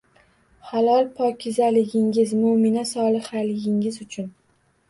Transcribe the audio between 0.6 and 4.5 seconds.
–Halol-pokizaligingiz, mo‘mina, solihaligingiz uchun.